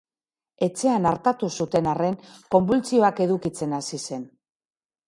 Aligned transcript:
Etxean 0.67 1.05
artatu 1.09 1.51
zuten 1.57 1.91
arren, 1.93 2.17
konbultsioak 2.57 3.25
edukitzen 3.29 3.79
hasi 3.81 4.03
zen. 4.07 4.27